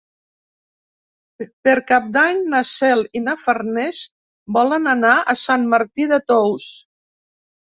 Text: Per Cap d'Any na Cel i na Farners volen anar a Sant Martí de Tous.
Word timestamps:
Per 1.67 1.73
Cap 1.91 2.07
d'Any 2.15 2.41
na 2.53 2.61
Cel 2.69 3.03
i 3.19 3.21
na 3.27 3.35
Farners 3.43 4.01
volen 4.57 4.89
anar 4.95 5.13
a 5.35 5.37
Sant 5.45 5.69
Martí 5.77 6.09
de 6.15 6.21
Tous. 6.33 6.67